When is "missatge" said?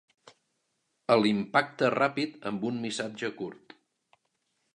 2.87-3.35